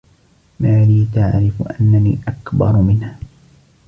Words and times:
ماري 0.59 1.07
تعرف 1.13 1.61
أنني 1.61 2.17
أكبر 2.27 2.73
منها. 2.77 3.19